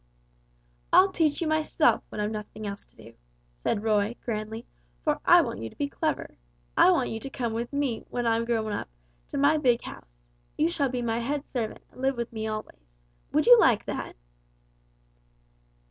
[0.91, 3.13] "I'll teach you myself when I've nothing else to do,"
[3.59, 4.65] said Roy, grandly;
[5.03, 6.37] "for I want you to be clever.
[6.75, 8.89] I want you to come with me, when I'm grown up,
[9.27, 10.17] to my big house.
[10.57, 12.95] You shall be my head servant, and live with me always.
[13.31, 14.15] Would you like that?"